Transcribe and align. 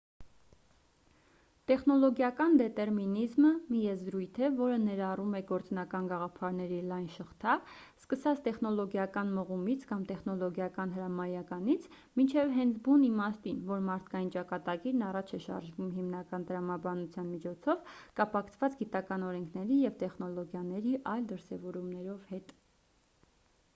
տեխնոլոգիական 1.71 2.55
դետերմինիզմը 2.59 3.49
մի 3.73 3.81
եզրույթ 3.87 4.39
է 4.45 4.47
որը 4.61 4.77
ներառում 4.85 5.35
է 5.39 5.41
գործնական 5.51 6.07
գաղափարների 6.11 6.79
լայն 6.93 7.03
շղթա 7.17 7.53
սկսած 8.05 8.41
տեխնոլոգիական 8.47 9.35
մղումից 9.35 9.85
կամ 9.91 10.01
տեխնոլոգիական 10.13 10.95
հրամայականից 10.97 11.85
մինչև 12.21 12.55
հենց 12.57 12.81
բուն 12.89 13.05
իմաստին 13.11 13.61
որ 13.75 13.85
մարդկային 13.91 14.33
ճակատագիրն 14.39 15.05
առաջ 15.11 15.35
է 15.39 15.41
շարժվում 15.47 15.93
հիմնական 16.01 16.49
տրամաբանության 16.51 17.31
միջոցով 17.35 17.95
կապակցված 18.23 18.81
գիտական 18.83 19.29
օրենքների 19.31 19.79
և 19.85 20.01
տեխնոլոգիայի 20.05 20.97
այլ 21.15 21.31
դրսևորումներով 21.35 22.27
հետ 22.33 22.57